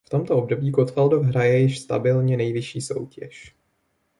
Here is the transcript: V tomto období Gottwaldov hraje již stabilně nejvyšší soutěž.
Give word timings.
V 0.05 0.09
tomto 0.09 0.35
období 0.37 0.69
Gottwaldov 0.71 1.25
hraje 1.25 1.59
již 1.59 1.79
stabilně 1.79 2.37
nejvyšší 2.37 2.81
soutěž. 2.81 3.55